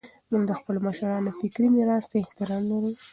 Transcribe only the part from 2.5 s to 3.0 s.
لرو.